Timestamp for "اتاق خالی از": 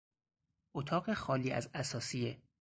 0.73-1.69